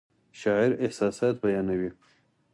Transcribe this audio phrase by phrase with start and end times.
[0.31, 1.91] شاعر احساسات بیانوي